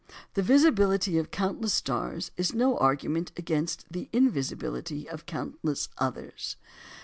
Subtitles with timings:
[0.33, 6.55] The visibility of countless stars is no argument against the invisibility of countless others."